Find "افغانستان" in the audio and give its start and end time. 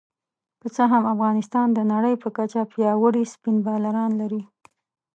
1.13-1.67